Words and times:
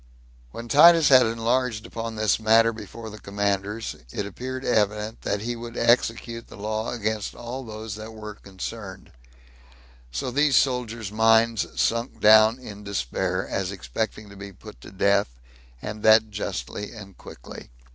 When 0.49 0.67
Titus 0.67 1.09
had 1.09 1.27
enlarged 1.27 1.85
upon 1.85 2.15
this 2.15 2.39
matter 2.39 2.73
before 2.73 3.11
the 3.11 3.19
commanders, 3.19 3.95
it 4.11 4.25
appeared 4.25 4.65
evident 4.65 5.21
that 5.21 5.41
he 5.41 5.55
would 5.55 5.77
execute 5.77 6.47
the 6.47 6.55
law 6.57 6.89
against 6.91 7.35
all 7.35 7.63
those 7.63 7.93
that 7.97 8.11
were 8.11 8.33
concerned; 8.33 9.11
so 10.11 10.31
these 10.31 10.55
soldiers' 10.55 11.11
minds 11.11 11.79
sunk 11.79 12.19
down 12.19 12.57
in 12.57 12.83
despair, 12.83 13.47
as 13.47 13.71
expecting 13.71 14.27
to 14.31 14.35
be 14.35 14.51
put 14.51 14.81
to 14.81 14.89
death, 14.91 15.37
and 15.83 16.01
that 16.01 16.31
justly 16.31 16.93
and 16.93 17.15
quickly. 17.19 17.69